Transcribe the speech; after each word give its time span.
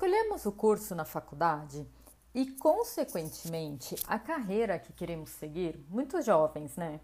Escolhemos 0.00 0.46
o 0.46 0.52
curso 0.52 0.94
na 0.94 1.04
faculdade 1.04 1.86
e, 2.34 2.52
consequentemente, 2.52 3.96
a 4.08 4.18
carreira 4.18 4.78
que 4.78 4.94
queremos 4.94 5.28
seguir, 5.28 5.78
muito 5.90 6.22
jovens, 6.22 6.74
né? 6.74 7.00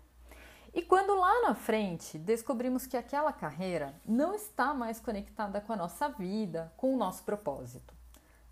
E 0.73 0.81
quando 0.81 1.15
lá 1.15 1.43
na 1.43 1.55
frente 1.55 2.17
descobrimos 2.17 2.87
que 2.87 2.97
aquela 2.97 3.35
carreira 3.35 3.95
não 4.03 4.35
está 4.35 4.73
mais 4.73 4.99
conectada 4.99 5.61
com 5.61 5.75
a 5.75 5.77
nossa 5.77 6.09
vida, 6.09 6.73
com 6.75 6.95
o 6.95 6.97
nosso 6.97 7.23
propósito. 7.23 7.93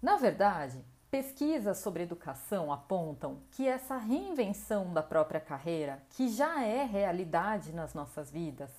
Na 0.02 0.16
verdade, 0.16 0.84
pesquisas 1.11 1.79
sobre 1.79 2.02
educação 2.02 2.70
apontam 2.70 3.40
que 3.50 3.66
essa 3.66 3.96
reinvenção 3.96 4.92
da 4.92 5.02
própria 5.02 5.40
carreira, 5.40 6.02
que 6.11 6.29
já 6.29 6.62
é 6.62 6.84
realidade 6.84 7.72
nas 7.72 7.95
nossas 7.95 8.30
vidas, 8.30 8.70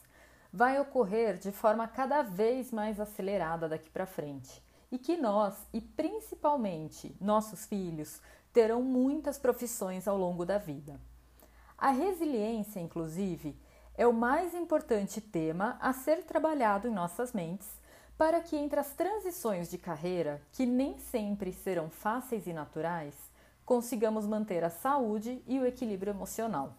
vai 0.54 0.80
ocorrer 0.80 1.40
de 1.40 1.52
forma 1.52 1.88
cada 1.88 2.22
vez 2.22 2.72
mais 2.72 3.00
acelerada 3.00 3.68
daqui 3.68 3.90
para 3.90 4.06
frente 4.06 4.64
e 4.92 4.98
que 4.98 5.18
nós, 5.18 5.56
e 5.74 5.82
principalmente 5.82 7.16
nossos 7.20 7.66
filhos, 7.66 8.22
terão 8.54 8.82
muitas 8.82 9.38
profissões 9.38 10.08
ao 10.08 10.18
longo 10.18 10.46
da 10.46 10.58
vida. 10.58 11.00
A 11.78 11.92
resiliência, 11.92 12.80
inclusive, 12.80 13.58
é 13.98 14.08
o 14.08 14.14
mais 14.14 14.54
importante 14.54 15.20
tema 15.20 15.78
a 15.82 15.94
ser 15.94 16.24
trabalhado 16.24 16.88
em 16.88 16.92
nossas 16.92 17.34
mentes 17.34 17.68
para 18.18 18.40
que, 18.40 18.56
entre 18.56 18.80
as 18.80 18.94
transições 18.94 19.70
de 19.70 19.78
carreira, 19.78 20.42
que 20.52 20.66
nem 20.66 20.98
sempre 20.98 21.52
serão 21.52 21.90
fáceis 21.90 22.48
e 22.48 22.54
naturais, 22.54 23.16
consigamos 23.66 24.26
manter 24.26 24.64
a 24.64 24.70
saúde 24.70 25.44
e 25.48 25.60
o 25.60 25.66
equilíbrio 25.66 26.12
emocional. 26.12 26.76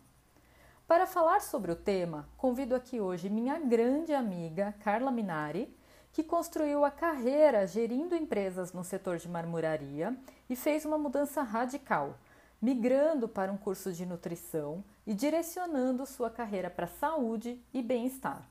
Para 0.87 1.07
falar 1.07 1.41
sobre 1.41 1.73
o 1.73 1.77
tema, 1.77 2.29
convido 2.37 2.75
aqui 2.75 3.01
hoje 3.01 3.29
minha 3.29 3.59
grande 3.59 4.15
amiga 4.15 4.73
Carla 4.85 5.11
Minari, 5.11 5.75
que 6.17 6.25
construiu 6.25 6.83
a 6.83 6.91
carreira 6.91 7.67
gerindo 7.67 8.17
empresas 8.17 8.73
no 8.73 8.83
setor 8.83 9.19
de 9.19 9.29
marmoraria 9.29 10.17
e 10.49 10.57
fez 10.57 10.87
uma 10.87 10.97
mudança 10.97 11.43
radical 11.43 12.17
migrando 12.59 13.29
para 13.29 13.53
um 13.53 13.59
curso 13.59 13.93
de 13.93 14.07
nutrição 14.07 14.83
e 15.07 15.13
direcionando 15.13 16.07
sua 16.07 16.31
carreira 16.31 16.71
para 16.71 16.87
saúde 16.87 17.61
e 17.71 17.83
bem-estar. 17.83 18.49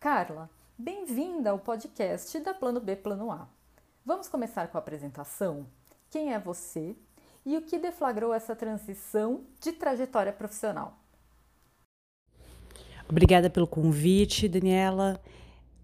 Carla, 0.00 0.48
bem-vinda 0.78 1.50
ao 1.50 1.58
podcast 1.58 2.40
da 2.40 2.54
Plano 2.54 2.80
B 2.80 2.96
Plano 2.96 3.30
A. 3.30 3.46
Vamos 4.02 4.26
começar 4.26 4.68
com 4.68 4.78
a 4.78 4.80
apresentação? 4.80 5.66
Quem 6.08 6.32
é 6.32 6.38
você 6.38 6.96
e 7.44 7.54
o 7.58 7.60
que 7.60 7.78
deflagrou 7.78 8.32
essa 8.32 8.56
transição 8.56 9.42
de 9.60 9.72
trajetória 9.72 10.32
profissional? 10.32 10.96
Obrigada 13.06 13.50
pelo 13.50 13.66
convite, 13.66 14.48
Daniela. 14.48 15.20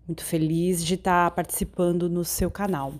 Muito 0.06 0.22
feliz 0.22 0.84
de 0.84 0.94
estar 0.94 1.30
participando 1.30 2.10
no 2.10 2.24
seu 2.24 2.50
canal. 2.50 2.94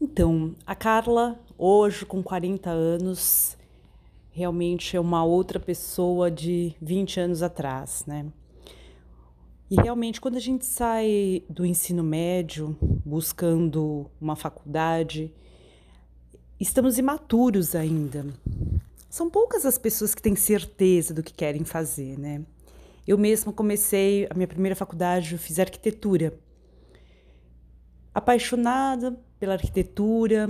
Então, 0.00 0.54
a 0.66 0.74
Carla, 0.74 1.38
hoje 1.58 2.06
com 2.06 2.22
40 2.22 2.70
anos, 2.70 3.56
realmente 4.30 4.96
é 4.96 5.00
uma 5.00 5.22
outra 5.24 5.60
pessoa 5.60 6.30
de 6.30 6.74
20 6.80 7.20
anos 7.20 7.42
atrás, 7.42 8.04
né? 8.06 8.26
E 9.70 9.76
realmente, 9.76 10.20
quando 10.20 10.36
a 10.36 10.40
gente 10.40 10.64
sai 10.64 11.42
do 11.48 11.66
ensino 11.66 12.02
médio 12.02 12.76
buscando 13.04 14.10
uma 14.20 14.34
faculdade, 14.34 15.30
estamos 16.58 16.98
imaturos 16.98 17.74
ainda. 17.74 18.26
São 19.10 19.28
poucas 19.28 19.66
as 19.66 19.76
pessoas 19.76 20.14
que 20.14 20.22
têm 20.22 20.34
certeza 20.34 21.12
do 21.12 21.22
que 21.22 21.34
querem 21.34 21.64
fazer, 21.64 22.18
né? 22.18 22.42
Eu 23.06 23.18
mesma 23.18 23.52
comecei 23.52 24.26
a 24.30 24.34
minha 24.34 24.46
primeira 24.46 24.76
faculdade, 24.76 25.32
eu 25.32 25.38
fiz 25.38 25.58
arquitetura. 25.58 26.38
Apaixonada 28.14 29.18
pela 29.40 29.54
arquitetura, 29.54 30.48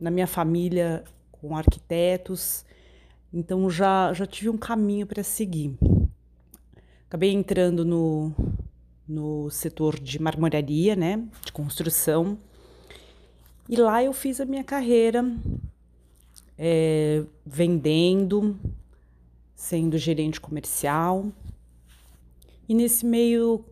na 0.00 0.10
minha 0.10 0.26
família 0.26 1.04
com 1.32 1.56
arquitetos, 1.56 2.64
então 3.32 3.68
já, 3.68 4.12
já 4.12 4.26
tive 4.26 4.48
um 4.48 4.56
caminho 4.56 5.06
para 5.06 5.22
seguir. 5.22 5.76
Acabei 7.06 7.32
entrando 7.32 7.84
no, 7.84 8.32
no 9.06 9.50
setor 9.50 10.00
de 10.00 10.20
marmoraria, 10.20 10.96
né, 10.96 11.22
de 11.44 11.52
construção, 11.52 12.38
e 13.68 13.76
lá 13.76 14.02
eu 14.02 14.12
fiz 14.12 14.40
a 14.40 14.44
minha 14.44 14.62
carreira 14.62 15.24
é, 16.56 17.24
vendendo, 17.44 18.56
sendo 19.54 19.98
gerente 19.98 20.40
comercial. 20.40 21.26
E 22.68 22.74
nesse 22.74 23.06
meio, 23.06 23.64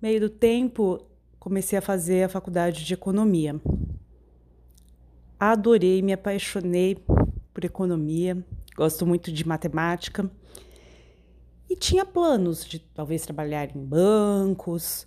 meio 0.00 0.20
do 0.20 0.28
tempo, 0.28 1.00
comecei 1.38 1.78
a 1.78 1.82
fazer 1.82 2.24
a 2.24 2.28
faculdade 2.28 2.84
de 2.84 2.94
economia. 2.94 3.60
Adorei, 5.40 6.02
me 6.02 6.12
apaixonei 6.12 6.96
por 7.52 7.64
economia, 7.64 8.44
gosto 8.76 9.06
muito 9.06 9.32
de 9.32 9.46
matemática. 9.46 10.30
E 11.68 11.76
tinha 11.76 12.04
planos 12.04 12.64
de 12.64 12.78
talvez 12.78 13.22
trabalhar 13.22 13.74
em 13.74 13.84
bancos, 13.84 15.06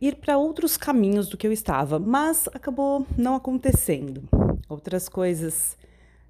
ir 0.00 0.16
para 0.16 0.36
outros 0.36 0.76
caminhos 0.76 1.28
do 1.28 1.36
que 1.36 1.46
eu 1.46 1.52
estava, 1.52 1.98
mas 1.98 2.48
acabou 2.52 3.06
não 3.16 3.34
acontecendo. 3.34 4.28
Outras 4.68 5.08
coisas 5.08 5.76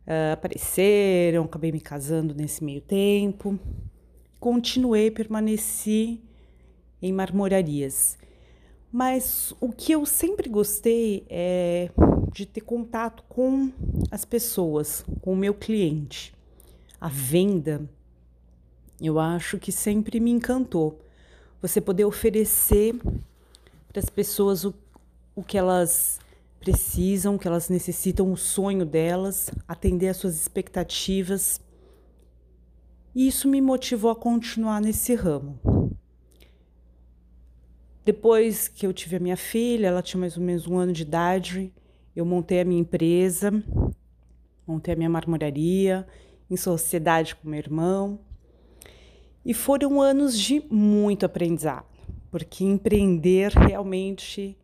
uh, 0.07 0.35
apareceram, 0.35 1.45
acabei 1.45 1.73
me 1.73 1.81
casando 1.81 2.35
nesse 2.35 2.63
meio 2.63 2.81
tempo, 2.81 3.59
continuei, 4.47 5.11
permaneci 5.11 6.21
em 7.03 7.13
marmorarias. 7.13 8.17
Mas 8.93 9.53
o 9.61 9.73
que 9.73 9.91
eu 9.91 10.07
sempre 10.07 10.49
gostei 10.49 11.27
é 11.29 11.91
de 12.33 12.47
ter 12.47 12.61
contato 12.61 13.25
com 13.29 13.73
as 14.09 14.25
pessoas, 14.25 15.05
com 15.21 15.33
o 15.33 15.37
meu 15.37 15.53
cliente. 15.53 16.33
A 17.01 17.09
venda, 17.09 17.91
eu 19.01 19.19
acho 19.19 19.59
que 19.59 19.73
sempre 19.73 20.21
me 20.21 20.31
encantou. 20.31 21.01
Você 21.61 21.81
poder 21.81 22.05
oferecer 22.05 22.95
para 23.89 23.99
as 23.99 24.09
pessoas 24.09 24.65
o, 24.65 24.73
o 25.35 25.43
que 25.43 25.59
elas 25.59 26.21
precisam, 26.61 27.35
o 27.35 27.39
que 27.39 27.49
elas 27.49 27.69
necessitam, 27.69 28.31
o 28.31 28.37
sonho 28.37 28.87
delas, 28.87 29.51
atender 29.67 30.07
às 30.07 30.19
suas 30.19 30.37
expectativas. 30.37 31.61
E 33.17 33.29
isso 33.29 33.49
me 33.49 33.63
motivou 33.63 34.11
a 34.11 34.15
continuar 34.15 34.79
nesse 34.79 35.15
ramo. 35.15 35.59
Depois 38.05 38.69
que 38.69 38.87
eu 38.87 38.93
tive 38.93 39.17
a 39.17 39.19
minha 39.19 39.39
filha, 39.39 39.87
ela 39.87 40.03
tinha 40.03 40.21
mais 40.21 40.37
ou 40.37 40.43
menos 40.43 40.67
um 40.69 40.77
ano 40.77 40.93
de 40.93 41.01
idade, 41.01 41.73
eu 42.15 42.27
montei 42.27 42.61
a 42.61 42.65
minha 42.67 42.79
empresa, 42.79 43.51
montei 44.67 44.93
a 44.93 44.97
minha 44.99 45.09
marmoraria, 45.09 46.07
em 46.51 46.59
sociedade 46.59 47.35
com 47.35 47.49
meu 47.49 47.59
irmão. 47.59 48.21
E 49.43 49.55
foram 49.55 50.03
anos 50.03 50.39
de 50.39 50.63
muito 50.71 51.25
aprendizado, 51.25 51.87
porque 52.31 52.65
empreender 52.65 53.51
realmente 53.51 54.55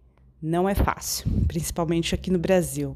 não 0.43 0.69
é 0.69 0.75
fácil, 0.75 1.27
principalmente 1.49 2.15
aqui 2.15 2.31
no 2.31 2.39
Brasil. 2.39 2.95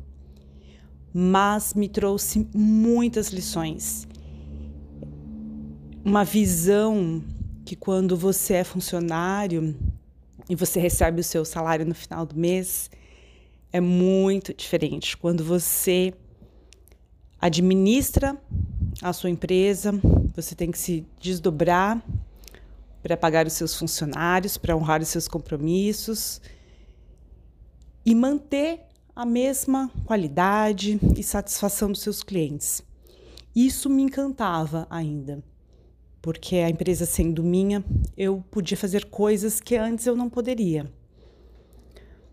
Mas 1.14 1.72
me 1.72 1.88
trouxe 1.88 2.46
muitas 2.52 3.28
lições. 3.30 4.06
Uma 6.06 6.22
visão 6.22 7.20
que 7.64 7.74
quando 7.74 8.16
você 8.16 8.54
é 8.54 8.62
funcionário 8.62 9.76
e 10.48 10.54
você 10.54 10.78
recebe 10.78 11.20
o 11.20 11.24
seu 11.24 11.44
salário 11.44 11.84
no 11.84 11.96
final 11.96 12.24
do 12.24 12.38
mês, 12.38 12.88
é 13.72 13.80
muito 13.80 14.54
diferente. 14.54 15.16
Quando 15.16 15.42
você 15.42 16.14
administra 17.40 18.40
a 19.02 19.12
sua 19.12 19.30
empresa, 19.30 19.90
você 20.32 20.54
tem 20.54 20.70
que 20.70 20.78
se 20.78 21.04
desdobrar 21.20 22.00
para 23.02 23.16
pagar 23.16 23.44
os 23.44 23.54
seus 23.54 23.74
funcionários, 23.74 24.56
para 24.56 24.76
honrar 24.76 25.02
os 25.02 25.08
seus 25.08 25.26
compromissos 25.26 26.40
e 28.04 28.14
manter 28.14 28.78
a 29.12 29.26
mesma 29.26 29.90
qualidade 30.04 31.00
e 31.16 31.22
satisfação 31.24 31.90
dos 31.90 32.00
seus 32.00 32.22
clientes. 32.22 32.80
Isso 33.52 33.90
me 33.90 34.04
encantava 34.04 34.86
ainda, 34.88 35.42
porque 36.26 36.56
a 36.56 36.68
empresa 36.68 37.06
sendo 37.06 37.40
minha, 37.40 37.84
eu 38.18 38.42
podia 38.50 38.76
fazer 38.76 39.04
coisas 39.04 39.60
que 39.60 39.76
antes 39.76 40.06
eu 40.06 40.16
não 40.16 40.28
poderia 40.28 40.90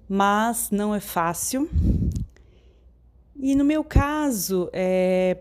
mas 0.07 0.69
não 0.69 0.93
é 0.93 0.99
fácil. 0.99 1.67
E 3.35 3.55
no 3.55 3.63
meu 3.63 3.83
caso, 3.83 4.69
é, 4.71 5.37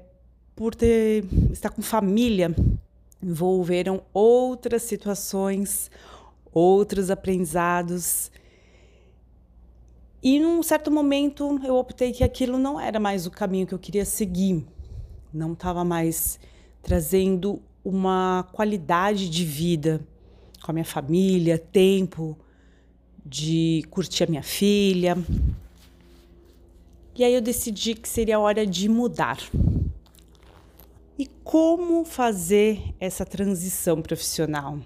por 0.57 0.75
ter 0.75 1.25
estar 1.53 1.69
com 1.69 1.83
família, 1.83 2.55
envolveram 3.23 4.03
outras 4.13 4.83
situações, 4.83 5.91
outros 6.53 7.11
aprendizados. 7.11 8.31
E 10.23 10.39
num 10.41 10.63
certo 10.63 10.91
momento 10.91 11.61
eu 11.65 11.77
optei 11.77 12.13
que 12.13 12.25
aquilo 12.25 12.57
não 12.57 12.81
era 12.81 12.99
mais 12.99 13.27
o 13.27 13.31
caminho 13.31 13.67
que 13.67 13.75
eu 13.75 13.79
queria 13.79 14.05
seguir. 14.05 14.65
Não 15.33 15.53
estava 15.53 15.85
mais 15.85 16.39
trazendo 16.83 17.61
uma 17.84 18.49
qualidade 18.52 19.29
de 19.29 19.44
vida 19.44 20.00
com 20.62 20.70
a 20.70 20.75
minha 20.75 20.84
família, 20.84 21.58
tempo, 21.58 22.38
de 23.25 23.84
curtir 23.90 24.25
a 24.25 24.26
minha 24.26 24.43
filha. 24.43 25.17
E 27.14 27.25
aí 27.25 27.34
eu 27.34 27.40
decidi 27.40 27.94
que 27.94 28.08
seria 28.08 28.38
hora 28.38 28.67
de 28.67 28.88
mudar. 28.88 29.38
E 31.19 31.26
como 31.44 32.05
fazer 32.05 32.81
essa 32.99 33.25
transição 33.25 34.00
profissional? 34.00 34.79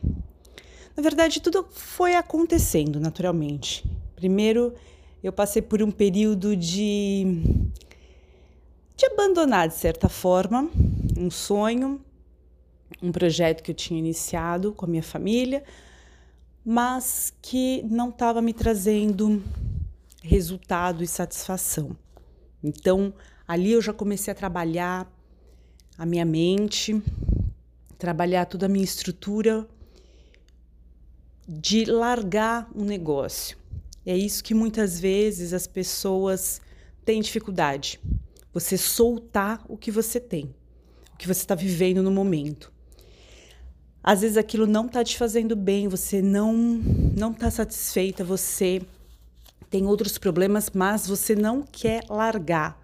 Na 0.96 1.02
verdade, 1.02 1.40
tudo 1.40 1.66
foi 1.70 2.14
acontecendo 2.14 2.98
naturalmente. 2.98 3.84
Primeiro, 4.16 4.75
eu 5.22 5.32
passei 5.32 5.60
por 5.60 5.82
um 5.82 5.90
período 5.90 6.56
de 6.56 7.43
de 8.96 9.04
abandonar 9.06 9.69
de 9.69 9.75
certa 9.75 10.08
forma 10.08 10.70
um 11.19 11.31
sonho, 11.31 12.00
um 13.03 13.12
projeto 13.12 13.62
que 13.62 13.71
eu 13.71 13.75
tinha 13.75 13.99
iniciado 13.99 14.73
com 14.73 14.87
a 14.87 14.88
minha 14.88 15.03
família, 15.03 15.62
mas 16.65 17.33
que 17.41 17.83
não 17.85 18.09
estava 18.09 18.43
me 18.43 18.53
trazendo 18.53 19.43
resultado 20.23 21.03
e 21.03 21.06
satisfação. 21.06 21.97
Então, 22.62 23.15
ali 23.47 23.73
eu 23.73 23.81
já 23.81 23.93
comecei 23.93 24.33
a 24.33 24.35
trabalhar 24.35 25.11
a 25.97 26.05
minha 26.05 26.25
mente, 26.25 27.00
trabalhar 27.97 28.47
toda 28.47 28.67
a 28.67 28.69
minha 28.69 28.85
estrutura 28.85 29.67
de 31.49 31.85
largar 31.85 32.69
um 32.75 32.85
negócio. 32.85 33.56
É 34.05 34.17
isso 34.17 34.43
que 34.43 34.55
muitas 34.55 34.99
vezes 34.99 35.53
as 35.53 35.67
pessoas 35.67 36.61
têm 37.05 37.21
dificuldade. 37.21 38.00
Você 38.53 38.77
soltar 38.77 39.65
o 39.69 39.77
que 39.77 39.91
você 39.91 40.19
tem, 40.19 40.55
o 41.15 41.17
que 41.17 41.27
você 41.27 41.41
está 41.41 41.55
vivendo 41.55 42.03
no 42.03 42.11
momento. 42.11 42.73
Às 44.06 44.20
vezes 44.20 44.37
aquilo 44.37 44.69
não 44.69 44.87
está 44.87 45.03
te 45.03 45.19
fazendo 45.19 45.56
bem, 45.56 45.88
você 45.88 46.23
não 46.23 46.55
não 46.55 47.32
está 47.32 47.50
satisfeita, 47.50 48.23
você 48.23 48.81
tem 49.69 49.85
outros 49.85 50.17
problemas, 50.17 50.70
mas 50.73 51.08
você 51.08 51.35
não 51.35 51.64
quer 51.64 52.05
largar 52.08 52.81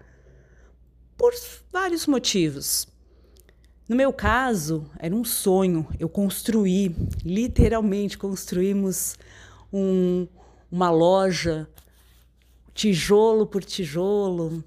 por 1.17 1.31
vários 1.71 2.07
motivos. 2.07 2.85
No 3.87 3.95
meu 3.95 4.11
caso, 4.11 4.85
era 4.99 5.15
um 5.15 5.23
sonho. 5.23 5.87
Eu 5.97 6.09
construí, 6.09 6.93
literalmente 7.23 8.17
construímos 8.17 9.15
um, 9.71 10.27
uma 10.69 10.91
loja, 10.91 11.69
tijolo 12.73 13.47
por 13.47 13.63
tijolo. 13.63 14.61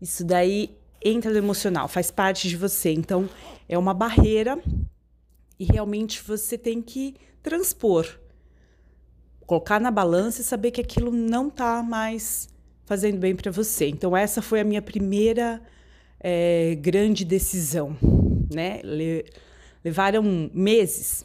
Isso 0.00 0.24
daí 0.24 0.76
entra 1.04 1.30
no 1.30 1.38
emocional, 1.38 1.86
faz 1.86 2.10
parte 2.10 2.48
de 2.48 2.56
você. 2.56 2.90
Então, 2.90 3.30
é 3.68 3.78
uma 3.78 3.94
barreira 3.94 4.60
e 5.58 5.64
realmente 5.64 6.22
você 6.22 6.56
tem 6.56 6.80
que 6.80 7.14
transpor, 7.42 8.06
colocar 9.46 9.80
na 9.80 9.90
balança 9.90 10.40
e 10.40 10.44
saber 10.44 10.70
que 10.70 10.80
aquilo 10.80 11.10
não 11.10 11.48
está 11.48 11.82
mais 11.82 12.48
fazendo 12.84 13.18
bem 13.18 13.34
para 13.34 13.50
você. 13.50 13.88
Então, 13.88 14.16
essa 14.16 14.40
foi 14.40 14.60
a 14.60 14.64
minha 14.64 14.82
primeira 14.82 15.62
é, 16.20 16.74
grande 16.74 17.24
decisão 17.24 17.96
né? 18.52 18.80
Le 18.82 19.24
levaram 19.84 20.50
meses 20.52 21.24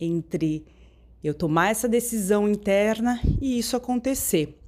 entre 0.00 0.66
eu 1.22 1.32
tomar 1.32 1.70
essa 1.70 1.88
decisão 1.88 2.48
interna 2.48 3.20
e 3.40 3.58
isso 3.58 3.76
acontecer. 3.76 4.58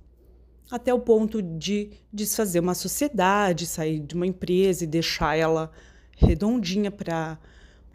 Até 0.71 0.95
o 0.95 1.01
ponto 1.01 1.43
de 1.43 1.91
desfazer 2.13 2.61
uma 2.61 2.75
sociedade, 2.75 3.67
sair 3.67 3.99
de 3.99 4.15
uma 4.15 4.27
empresa 4.27 4.85
e 4.85 4.87
deixar 4.87 5.37
ela 5.37 5.71
redondinha 6.17 6.91
para 6.91 7.39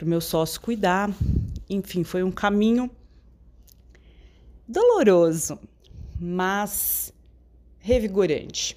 o 0.06 0.10
meu 0.10 0.22
sócio 0.22 0.62
cuidar. 0.62 1.10
Enfim, 1.70 2.04
foi 2.04 2.24
um 2.24 2.32
caminho 2.32 2.90
doloroso, 4.68 5.60
mas 6.20 7.14
revigorante. 7.80 8.76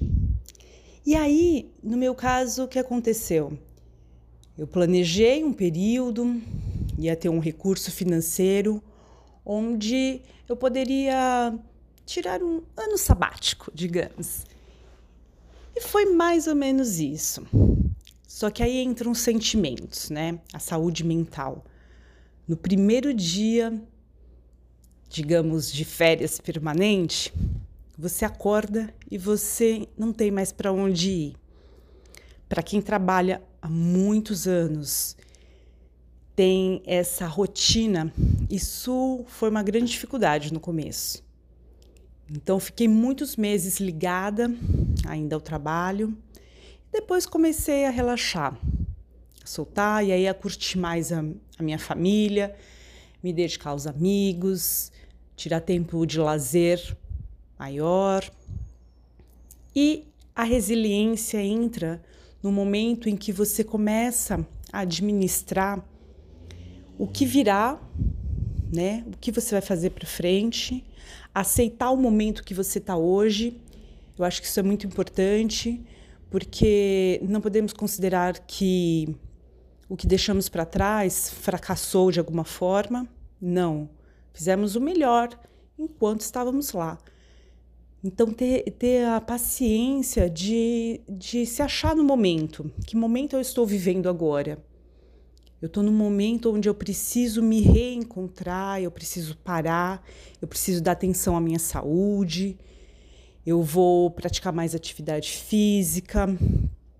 E 1.04 1.14
aí, 1.14 1.70
no 1.82 1.96
meu 1.96 2.14
caso, 2.14 2.64
o 2.64 2.68
que 2.68 2.78
aconteceu? 2.78 3.58
Eu 4.56 4.66
planejei 4.66 5.42
um 5.42 5.52
período, 5.52 6.40
ia 6.98 7.16
ter 7.16 7.28
um 7.28 7.38
recurso 7.38 7.90
financeiro 7.90 8.82
onde 9.44 10.20
eu 10.48 10.56
poderia 10.56 11.52
tirar 12.06 12.42
um 12.42 12.62
ano 12.76 12.96
sabático, 12.96 13.70
digamos. 13.74 14.44
E 15.74 15.80
foi 15.80 16.06
mais 16.06 16.46
ou 16.46 16.54
menos 16.54 17.00
isso. 17.00 17.46
Só 18.32 18.50
que 18.50 18.62
aí 18.62 18.82
entram 18.82 19.12
os 19.12 19.18
sentimentos, 19.18 20.08
né? 20.08 20.40
A 20.54 20.58
saúde 20.58 21.04
mental. 21.04 21.66
No 22.48 22.56
primeiro 22.56 23.12
dia, 23.12 23.78
digamos, 25.06 25.70
de 25.70 25.84
férias 25.84 26.40
permanente, 26.40 27.30
você 27.96 28.24
acorda 28.24 28.92
e 29.10 29.18
você 29.18 29.86
não 29.98 30.14
tem 30.14 30.30
mais 30.30 30.50
para 30.50 30.72
onde 30.72 31.10
ir. 31.10 31.36
Para 32.48 32.62
quem 32.62 32.80
trabalha 32.80 33.42
há 33.60 33.68
muitos 33.68 34.48
anos 34.48 35.14
tem 36.34 36.82
essa 36.86 37.26
rotina, 37.26 38.10
isso 38.48 39.26
foi 39.28 39.50
uma 39.50 39.62
grande 39.62 39.92
dificuldade 39.92 40.54
no 40.54 40.58
começo. 40.58 41.22
Então, 42.30 42.58
fiquei 42.58 42.88
muitos 42.88 43.36
meses 43.36 43.78
ligada 43.78 44.50
ainda 45.06 45.36
ao 45.36 45.40
trabalho. 45.40 46.16
Depois 46.92 47.24
comecei 47.24 47.86
a 47.86 47.90
relaxar, 47.90 48.54
a 49.42 49.46
soltar 49.46 50.04
e 50.04 50.12
aí 50.12 50.28
a 50.28 50.34
curtir 50.34 50.78
mais 50.78 51.10
a, 51.10 51.24
a 51.58 51.62
minha 51.62 51.78
família, 51.78 52.54
me 53.22 53.32
dedicar 53.32 53.70
aos 53.70 53.86
amigos, 53.86 54.92
tirar 55.34 55.60
tempo 55.60 56.04
de 56.04 56.18
lazer 56.18 56.94
maior. 57.58 58.30
E 59.74 60.06
a 60.36 60.44
resiliência 60.44 61.42
entra 61.42 62.02
no 62.42 62.52
momento 62.52 63.08
em 63.08 63.16
que 63.16 63.32
você 63.32 63.64
começa 63.64 64.46
a 64.70 64.80
administrar 64.80 65.82
o 66.98 67.06
que 67.06 67.24
virá, 67.24 67.80
né? 68.70 69.02
O 69.06 69.16
que 69.16 69.32
você 69.32 69.54
vai 69.54 69.62
fazer 69.62 69.90
para 69.90 70.06
frente, 70.06 70.84
aceitar 71.34 71.90
o 71.90 71.96
momento 71.96 72.44
que 72.44 72.52
você 72.52 72.78
está 72.78 72.98
hoje. 72.98 73.58
Eu 74.18 74.26
acho 74.26 74.42
que 74.42 74.46
isso 74.46 74.60
é 74.60 74.62
muito 74.62 74.86
importante, 74.86 75.82
porque 76.32 77.20
não 77.28 77.42
podemos 77.42 77.74
considerar 77.74 78.38
que 78.46 79.14
o 79.86 79.94
que 79.94 80.06
deixamos 80.06 80.48
para 80.48 80.64
trás 80.64 81.28
fracassou 81.28 82.10
de 82.10 82.18
alguma 82.18 82.42
forma. 82.42 83.06
Não. 83.38 83.90
Fizemos 84.32 84.74
o 84.74 84.80
melhor 84.80 85.28
enquanto 85.78 86.22
estávamos 86.22 86.72
lá. 86.72 86.96
Então, 88.02 88.32
ter, 88.32 88.62
ter 88.78 89.04
a 89.04 89.20
paciência 89.20 90.30
de, 90.30 91.02
de 91.06 91.44
se 91.44 91.60
achar 91.60 91.94
no 91.94 92.02
momento. 92.02 92.72
Que 92.86 92.96
momento 92.96 93.36
eu 93.36 93.40
estou 93.40 93.66
vivendo 93.66 94.08
agora? 94.08 94.56
Eu 95.60 95.66
estou 95.66 95.82
num 95.82 95.92
momento 95.92 96.50
onde 96.50 96.66
eu 96.66 96.74
preciso 96.74 97.42
me 97.42 97.60
reencontrar, 97.60 98.80
eu 98.80 98.90
preciso 98.90 99.36
parar, 99.36 100.02
eu 100.40 100.48
preciso 100.48 100.82
dar 100.82 100.92
atenção 100.92 101.36
à 101.36 101.40
minha 101.42 101.58
saúde, 101.58 102.58
eu 103.44 103.62
vou 103.62 104.10
praticar 104.10 104.52
mais 104.52 104.74
atividade 104.74 105.30
física, 105.30 106.28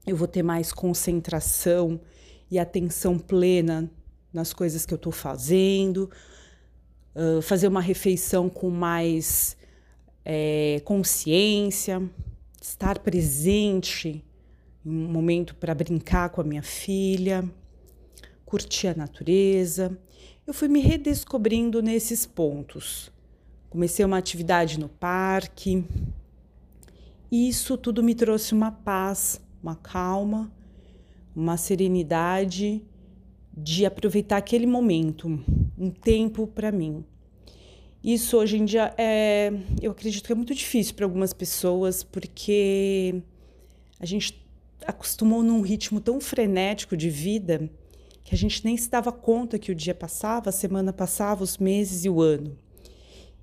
eu 0.06 0.16
vou 0.16 0.26
ter 0.26 0.42
mais 0.42 0.72
concentração 0.72 2.00
e 2.50 2.58
atenção 2.58 3.18
plena 3.18 3.90
nas 4.32 4.52
coisas 4.52 4.84
que 4.84 4.92
eu 4.92 4.96
estou 4.96 5.12
fazendo, 5.12 6.10
uh, 7.14 7.40
fazer 7.42 7.68
uma 7.68 7.80
refeição 7.80 8.48
com 8.48 8.70
mais 8.70 9.56
é, 10.24 10.80
consciência, 10.84 12.02
estar 12.60 12.98
presente 12.98 14.24
em 14.84 14.90
um 14.90 15.08
momento 15.08 15.54
para 15.54 15.74
brincar 15.74 16.30
com 16.30 16.40
a 16.40 16.44
minha 16.44 16.62
filha, 16.62 17.48
curtir 18.44 18.88
a 18.88 18.94
natureza. 18.94 19.96
Eu 20.46 20.52
fui 20.52 20.68
me 20.68 20.80
redescobrindo 20.80 21.80
nesses 21.80 22.26
pontos. 22.26 23.10
Comecei 23.70 24.04
uma 24.04 24.18
atividade 24.18 24.78
no 24.78 24.88
parque. 24.88 25.84
Isso 27.32 27.78
tudo 27.78 28.02
me 28.02 28.14
trouxe 28.14 28.52
uma 28.52 28.70
paz, 28.70 29.40
uma 29.62 29.74
calma, 29.74 30.52
uma 31.34 31.56
serenidade 31.56 32.82
de 33.56 33.86
aproveitar 33.86 34.36
aquele 34.36 34.66
momento, 34.66 35.42
um 35.78 35.88
tempo 35.88 36.46
para 36.46 36.70
mim. 36.70 37.02
Isso 38.04 38.36
hoje 38.36 38.58
em 38.58 38.66
dia 38.66 38.92
é, 38.98 39.50
eu 39.80 39.92
acredito 39.92 40.26
que 40.26 40.32
é 40.32 40.34
muito 40.34 40.54
difícil 40.54 40.94
para 40.94 41.06
algumas 41.06 41.32
pessoas, 41.32 42.04
porque 42.04 43.22
a 43.98 44.04
gente 44.04 44.46
acostumou 44.86 45.42
num 45.42 45.62
ritmo 45.62 46.02
tão 46.02 46.20
frenético 46.20 46.94
de 46.94 47.08
vida 47.08 47.70
que 48.22 48.34
a 48.34 48.38
gente 48.38 48.62
nem 48.62 48.76
se 48.76 48.90
dava 48.90 49.10
conta 49.10 49.58
que 49.58 49.72
o 49.72 49.74
dia 49.74 49.94
passava, 49.94 50.50
a 50.50 50.52
semana 50.52 50.92
passava, 50.92 51.42
os 51.42 51.56
meses 51.56 52.04
e 52.04 52.10
o 52.10 52.20
ano. 52.20 52.58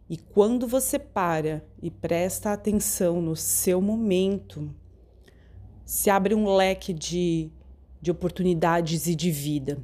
E 0.10 0.18
quando 0.18 0.68
você 0.68 0.98
para 0.98 1.64
e 1.82 1.92
presta 1.92 2.52
atenção 2.52 3.22
no 3.22 3.36
seu 3.36 3.80
momento, 3.80 4.74
se 5.86 6.10
abre 6.10 6.34
um 6.34 6.56
leque 6.56 6.92
de, 6.92 7.52
de 8.02 8.10
oportunidades 8.10 9.06
e 9.06 9.14
de 9.14 9.30
vida. 9.30 9.78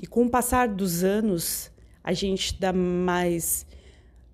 E 0.00 0.06
com 0.06 0.24
o 0.24 0.30
passar 0.30 0.68
dos 0.68 1.02
anos, 1.02 1.70
a 2.02 2.12
gente 2.12 2.58
dá 2.60 2.72
mais 2.72 3.66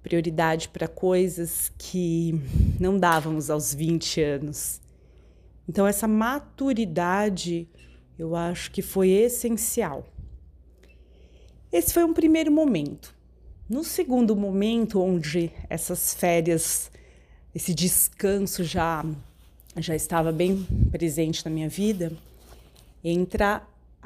prioridade 0.03 0.69
para 0.69 0.87
coisas 0.87 1.73
que 1.79 2.39
não 2.79 2.99
dávamos 2.99 3.49
aos 3.49 3.73
20 3.73 4.21
anos. 4.21 4.83
Então, 5.67 5.87
essa 5.87 6.07
maturidade 6.07 7.67
eu 8.19 8.35
acho 8.35 8.71
que 8.71 8.83
foi 8.83 9.11
essencial. 9.11 10.07
Esse 11.71 11.95
foi 11.95 12.05
um 12.05 12.13
primeiro 12.13 12.51
momento. 12.51 13.18
No 13.69 13.85
segundo 13.85 14.35
momento, 14.35 14.99
onde 14.99 15.53
essas 15.69 16.15
férias, 16.15 16.91
esse 17.55 17.75
descanso 17.75 18.65
já, 18.65 19.05
já 19.77 19.95
estava 19.95 20.33
bem 20.33 20.67
presente 20.91 21.45
na 21.45 21.51
minha 21.51 21.69
vida, 21.69 22.11
entra 23.05 23.63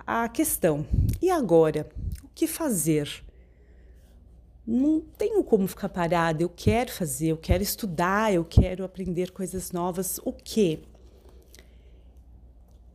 a 0.06 0.28
questão: 0.28 0.84
e 1.20 1.30
agora? 1.30 1.88
O 2.24 2.28
que 2.34 2.48
fazer? 2.48 3.22
Não 4.66 5.00
tenho 5.00 5.44
como 5.44 5.68
ficar 5.68 5.88
parada, 5.88 6.42
eu 6.42 6.48
quero 6.48 6.90
fazer, 6.90 7.28
eu 7.28 7.36
quero 7.36 7.62
estudar, 7.62 8.34
eu 8.34 8.44
quero 8.44 8.84
aprender 8.84 9.30
coisas 9.30 9.70
novas. 9.70 10.18
O 10.24 10.32
quê? 10.32 10.80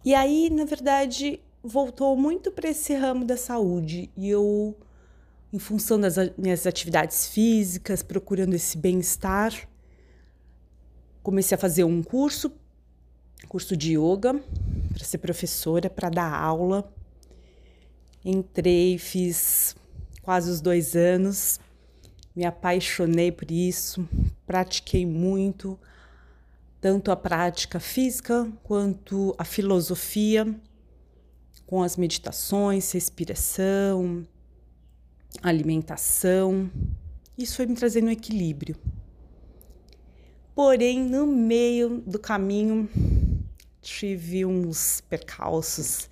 E 0.03 0.13
aí, 0.13 0.49
na 0.49 0.65
verdade, 0.65 1.39
voltou 1.63 2.15
muito 2.17 2.51
para 2.51 2.69
esse 2.69 2.93
ramo 2.93 3.23
da 3.25 3.37
saúde 3.37 4.09
e 4.17 4.29
eu, 4.29 4.75
em 5.57 5.59
função 5.59 5.99
das 5.99 6.15
minhas 6.37 6.67
atividades 6.67 7.27
físicas, 7.29 8.03
procurando 8.03 8.53
esse 8.53 8.77
bem-estar, 8.77 9.51
comecei 11.23 11.55
a 11.55 11.57
fazer 11.57 11.83
um 11.83 12.03
curso, 12.03 12.51
curso 13.49 13.75
de 13.75 13.97
yoga, 13.97 14.39
para 14.93 15.03
ser 15.03 15.17
professora, 15.17 15.89
para 15.89 16.11
dar 16.11 16.31
aula. 16.31 16.93
Entrei, 18.23 18.99
fiz 18.99 19.75
quase 20.21 20.51
os 20.51 20.61
dois 20.61 20.95
anos, 20.95 21.59
me 22.35 22.45
apaixonei 22.45 23.31
por 23.31 23.49
isso, 23.49 24.07
pratiquei 24.45 25.07
muito, 25.07 25.79
tanto 26.79 27.09
a 27.09 27.15
prática 27.15 27.79
física 27.79 28.47
quanto 28.61 29.33
a 29.39 29.43
filosofia, 29.43 30.45
com 31.65 31.81
as 31.81 31.97
meditações, 31.97 32.91
respiração, 32.91 34.23
alimentação. 35.41 36.69
Isso 37.37 37.55
foi 37.57 37.65
me 37.65 37.75
trazendo 37.75 38.07
um 38.07 38.11
equilíbrio. 38.11 38.75
Porém, 40.55 40.99
no 40.99 41.27
meio 41.27 42.01
do 42.05 42.17
caminho, 42.17 42.89
tive 43.81 44.43
uns 44.45 45.01
percalços 45.01 46.09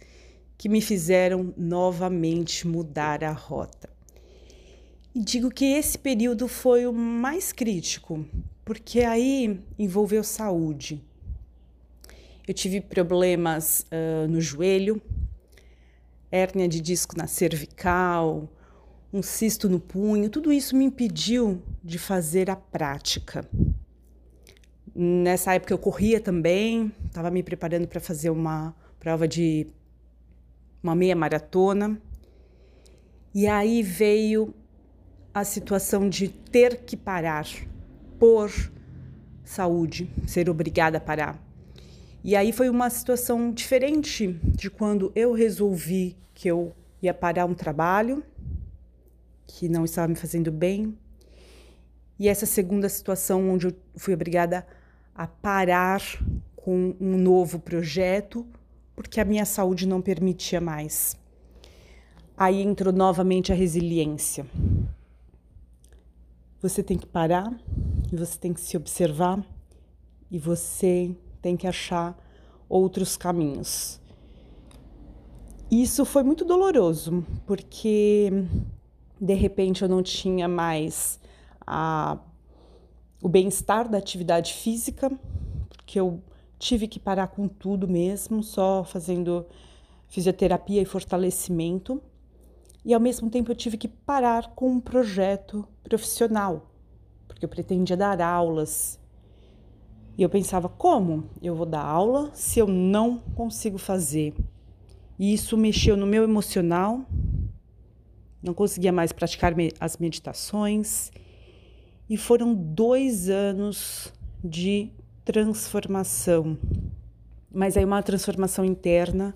que 0.58 0.70
me 0.70 0.82
fizeram 0.82 1.54
novamente 1.58 2.68
mudar 2.68 3.24
a 3.24 3.32
rota. 3.32 3.90
E 5.14 5.20
digo 5.20 5.50
que 5.50 5.66
esse 5.66 5.98
período 5.98 6.48
foi 6.48 6.86
o 6.86 6.94
mais 6.94 7.52
crítico, 7.52 8.26
porque 8.64 9.02
aí 9.02 9.60
envolveu 9.80 10.24
saúde. 10.24 11.02
Eu 12.48 12.54
tive 12.54 12.82
problemas 12.82 13.88
uh, 13.92 14.28
no 14.28 14.40
joelho, 14.40 15.02
hérnia 16.32 16.68
de 16.68 16.80
disco 16.80 17.18
na 17.18 17.28
cervical, 17.28 18.48
um 19.16 19.24
cisto 19.24 19.70
no 19.70 19.80
punho, 19.80 20.30
tudo 20.30 20.52
isso 20.52 20.76
me 20.76 20.84
impediu 20.84 21.62
de 21.82 21.98
fazer 21.98 22.50
a 22.50 22.56
prática. 22.56 23.48
Nessa 24.94 25.54
época 25.54 25.74
eu 25.74 25.78
corria 25.78 26.20
também, 26.20 26.92
estava 27.06 27.32
me 27.32 27.42
preparando 27.42 27.88
para 27.88 28.02
fazer 28.02 28.30
uma 28.30 28.76
prova 29.00 29.26
de 29.26 29.68
uma 30.84 30.94
meia 30.94 31.16
maratona. 31.16 31.98
E 33.34 33.48
aí 33.48 33.82
veio 33.82 34.54
a 35.34 35.46
situação 35.46 36.10
de 36.10 36.28
ter 36.28 36.82
que 36.84 36.98
parar 36.98 37.48
por 38.20 38.52
saúde, 39.46 40.10
ser 40.28 40.50
obrigada 40.50 40.98
a 40.98 41.02
parar. 41.02 41.42
E 42.22 42.36
aí 42.36 42.52
foi 42.52 42.70
uma 42.70 42.90
situação 42.90 43.50
diferente 43.50 44.28
de 44.44 44.70
quando 44.70 45.10
eu 45.16 45.32
resolvi 45.32 46.18
que 46.34 46.50
eu 46.50 46.76
ia 47.02 47.14
parar 47.14 47.46
um 47.46 47.54
trabalho 47.54 48.22
que 49.48 49.70
não 49.70 49.86
estava 49.86 50.08
me 50.08 50.16
fazendo 50.16 50.52
bem. 50.52 50.98
E 52.18 52.28
essa 52.28 52.46
segunda 52.46 52.88
situação 52.90 53.50
onde 53.50 53.68
eu 53.68 53.76
fui 53.96 54.14
obrigada 54.14 54.66
a 55.14 55.28
parar 55.28 56.02
com 56.56 56.96
um 57.00 57.18
novo 57.18 57.60
projeto 57.60 58.46
porque 58.96 59.20
a 59.20 59.26
minha 59.26 59.46
saúde 59.46 59.88
não 59.88 60.02
permitia 60.02 60.62
mais. 60.62 61.18
Aí 62.38 62.62
entrou 62.62 62.94
novamente 62.94 63.52
a 63.52 63.56
resiliência. 63.56 64.46
Você 66.62 66.82
tem 66.82 66.98
que 66.98 67.06
parar, 67.06 67.54
você 68.12 68.40
tem 68.40 68.54
que 68.54 68.62
se 68.62 68.76
observar 68.76 69.46
e 70.32 70.40
você 70.40 71.16
tem 71.42 71.56
que 71.56 71.68
achar 71.68 72.18
outros 72.68 73.16
caminhos. 73.16 74.02
Isso 75.70 76.06
foi 76.06 76.24
muito 76.24 76.46
doloroso, 76.46 77.26
porque 77.46 78.32
de 79.20 79.34
repente 79.34 79.82
eu 79.82 79.90
não 79.90 80.02
tinha 80.04 80.48
mais 80.48 81.20
a, 81.66 82.18
o 83.22 83.30
bem-estar 83.30 83.90
da 83.90 83.98
atividade 83.98 84.54
física, 84.54 85.12
porque 85.70 86.00
eu 86.00 86.22
tive 86.60 86.88
que 86.88 87.00
parar 87.00 87.28
com 87.28 87.48
tudo 87.48 87.88
mesmo, 87.88 88.44
só 88.44 88.84
fazendo 88.84 89.46
fisioterapia 90.08 90.82
e 90.82 90.86
fortalecimento 90.86 92.02
e 92.86 92.94
ao 92.94 93.00
mesmo 93.00 93.32
tempo 93.32 93.52
eu 93.52 93.56
tive 93.56 93.78
que 93.78 93.88
parar 93.88 94.54
com 94.54 94.70
um 94.74 94.80
projeto 94.80 95.68
profissional, 95.84 96.70
porque 97.28 97.44
eu 97.44 97.50
pretendia 97.50 97.98
dar 97.98 98.22
aulas. 98.22 99.00
E 100.16 100.22
eu 100.22 100.30
pensava, 100.30 100.70
como 100.70 101.28
eu 101.42 101.56
vou 101.56 101.66
dar 101.66 101.84
aula 101.84 102.30
se 102.32 102.60
eu 102.60 102.68
não 102.68 103.18
consigo 103.36 103.80
fazer? 103.80 104.36
E 105.18 105.34
isso 105.34 105.58
mexeu 105.58 105.98
no 105.98 106.06
meu 106.06 106.24
emocional, 106.24 107.02
não 108.46 108.54
conseguia 108.54 108.92
mais 108.92 109.12
praticar 109.12 109.54
as 109.80 109.98
meditações. 109.98 111.12
E 112.08 112.16
foram 112.16 112.54
dois 112.54 113.28
anos 113.28 114.14
de 114.44 114.92
transformação, 115.26 116.56
mas 117.52 117.76
aí 117.76 117.84
uma 117.84 118.04
transformação 118.04 118.64
interna 118.64 119.36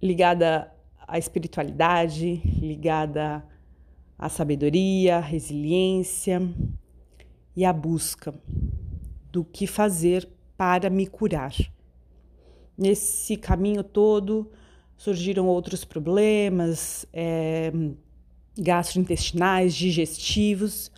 ligada 0.00 0.72
à 1.08 1.18
espiritualidade, 1.18 2.36
ligada 2.60 3.44
à 4.16 4.28
sabedoria, 4.28 5.18
resiliência 5.18 6.40
e 7.56 7.64
à 7.64 7.72
busca 7.72 8.32
do 9.32 9.44
que 9.44 9.66
fazer 9.66 10.28
para 10.56 10.88
me 10.88 11.08
curar. 11.08 11.52
Nesse 12.76 13.36
caminho 13.36 13.82
todo 13.82 14.48
surgiram 14.98 15.46
outros 15.46 15.82
problemas 15.82 17.06
é, 17.12 17.72
gastrointestinais, 18.58 19.74
digestivos, 19.74 20.92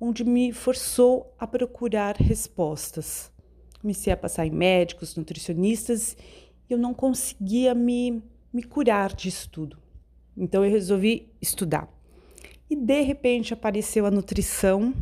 onde 0.00 0.22
me 0.22 0.52
forçou 0.52 1.34
a 1.36 1.46
procurar 1.46 2.14
respostas. 2.16 3.32
Comecei 3.80 4.12
a 4.12 4.16
passar 4.16 4.46
em 4.46 4.50
médicos, 4.50 5.16
nutricionistas, 5.16 6.16
e 6.68 6.72
eu 6.72 6.78
não 6.78 6.94
conseguia 6.94 7.74
me 7.74 8.22
me 8.52 8.62
curar 8.62 9.14
disso 9.14 9.48
tudo. 9.48 9.78
Então 10.36 10.64
eu 10.64 10.70
resolvi 10.70 11.32
estudar. 11.40 11.88
E 12.68 12.76
de 12.76 13.02
repente 13.02 13.52
apareceu 13.52 14.06
a 14.06 14.10
nutrição, 14.10 14.94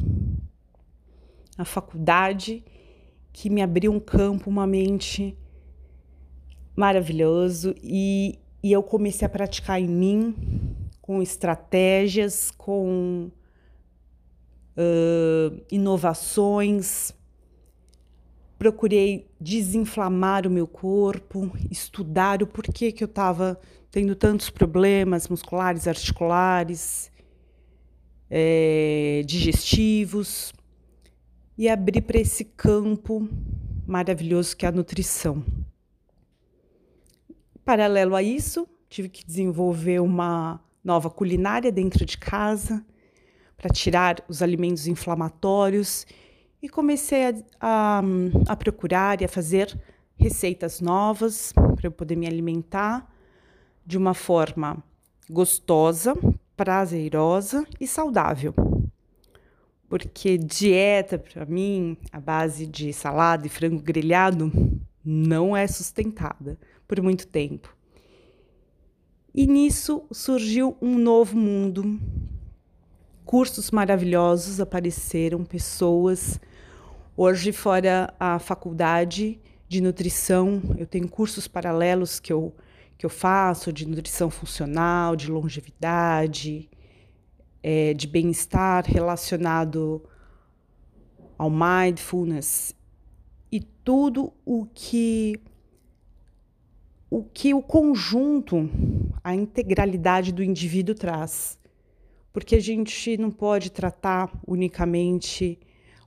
a 1.57 1.65
faculdade, 1.65 2.65
que 3.33 3.51
me 3.51 3.63
abriu 3.63 3.93
um 3.93 4.01
campo, 4.01 4.49
uma 4.49 4.67
mente 4.67 5.37
maravilhoso. 6.79 7.75
E, 7.83 8.39
e 8.63 8.71
eu 8.71 8.83
comecei 8.85 9.27
a 9.27 9.29
praticar 9.29 9.81
em 9.81 9.89
mim 9.89 10.35
com 11.03 11.21
estratégias, 11.21 12.53
com 12.53 13.31
uh, 14.77 15.65
inovações, 15.73 17.13
procurei 18.57 19.29
desinflamar 19.41 20.47
o 20.47 20.51
meu 20.51 20.69
corpo, 20.69 21.51
estudar 21.69 22.43
o 22.43 22.47
porquê 22.47 22.93
que 22.93 23.03
eu 23.03 23.09
estava 23.09 23.59
tendo 23.91 24.15
tantos 24.15 24.49
problemas 24.49 25.27
musculares, 25.29 25.89
articulares, 25.89 27.11
é, 28.31 29.23
digestivos, 29.27 30.53
e 31.57 31.69
abrir 31.69 32.03
para 32.03 32.21
esse 32.21 32.45
campo 32.45 33.29
maravilhoso 33.87 34.57
que 34.57 34.65
é 34.65 34.69
a 34.69 34.73
nutrição. 34.73 35.43
Paralelo 37.69 38.17
a 38.17 38.23
isso, 38.23 38.67
tive 38.89 39.11
que 39.11 39.23
desenvolver 39.23 40.01
uma 40.01 40.59
nova 40.83 41.11
culinária 41.11 41.71
dentro 41.71 42.03
de 42.07 42.17
casa 42.17 42.83
para 43.59 43.69
tirar 43.69 44.25
os 44.27 44.41
alimentos 44.41 44.87
inflamatórios 44.87 46.07
e 46.63 46.69
comecei 46.71 47.27
a, 47.27 47.35
a, 47.61 48.03
a 48.49 48.57
procurar 48.57 49.21
e 49.21 49.27
a 49.27 49.29
fazer 49.29 49.79
receitas 50.17 50.81
novas 50.81 51.53
para 51.53 51.89
eu 51.89 51.91
poder 51.91 52.17
me 52.17 52.27
alimentar 52.27 53.07
de 53.85 53.99
uma 53.99 54.15
forma 54.15 54.83
gostosa, 55.29 56.17
prazerosa 56.57 57.67
e 57.79 57.87
saudável. 57.87 58.55
Porque 59.91 60.39
dieta, 60.39 61.19
para 61.19 61.45
mim, 61.45 61.99
a 62.11 62.19
base 62.19 62.67
de 62.67 62.95
salada 62.95 63.47
e 63.47 63.51
frango 63.51 63.83
grelhado, 63.83 64.51
não 65.05 65.55
é 65.55 65.67
sustentada 65.67 66.59
por 66.89 67.03
muito 67.03 67.27
tempo. 67.27 67.77
E 69.35 69.47
nisso 69.47 70.05
surgiu 70.11 70.77
um 70.81 70.99
novo 70.99 71.37
mundo. 71.37 72.01
Cursos 73.25 73.71
maravilhosos 73.71 74.59
apareceram, 74.59 75.45
pessoas. 75.45 76.41
Hoje, 77.15 77.53
fora 77.53 78.13
a 78.19 78.39
faculdade 78.39 79.39
de 79.69 79.83
nutrição, 79.83 80.63
eu 80.79 80.87
tenho 80.87 81.07
cursos 81.07 81.47
paralelos 81.47 82.19
que 82.19 82.33
eu, 82.33 82.55
que 82.97 83.05
eu 83.05 83.11
faço 83.11 83.71
de 83.71 83.87
nutrição 83.87 84.31
funcional, 84.31 85.15
de 85.15 85.31
longevidade, 85.31 86.71
é, 87.63 87.93
de 87.93 88.07
bem-estar 88.07 88.85
relacionado 88.87 90.03
ao 91.37 91.51
mindfulness 91.51 92.75
e 93.53 93.61
tudo 93.61 94.33
o 94.45 94.65
que 94.65 95.39
o 97.11 97.23
que 97.23 97.55
o 97.55 97.63
conjunto, 97.63 98.69
a 99.25 99.35
integralidade 99.35 100.33
do 100.33 100.43
indivíduo 100.43 100.95
traz. 100.95 101.59
Porque 102.33 102.57
a 102.57 102.61
gente 102.61 103.17
não 103.17 103.31
pode 103.31 103.71
tratar 103.71 104.31
unicamente 104.47 105.59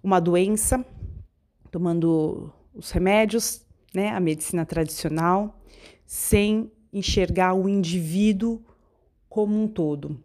uma 0.03 0.19
doença 0.19 0.85
tomando 1.71 2.51
os 2.73 2.91
remédios, 2.91 3.65
né, 3.93 4.09
a 4.09 4.19
medicina 4.19 4.65
tradicional, 4.65 5.59
sem 6.05 6.71
enxergar 6.93 7.53
o 7.53 7.67
indivíduo 7.67 8.61
como 9.27 9.61
um 9.61 9.67
todo. 9.67 10.19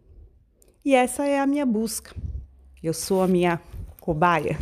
E 0.83 0.93
essa 0.93 1.25
é 1.25 1.39
a 1.39 1.47
minha 1.47 1.65
busca. 1.65 2.15
Eu 2.83 2.93
sou 2.93 3.21
a 3.21 3.27
minha 3.27 3.61
cobaia. 3.99 4.57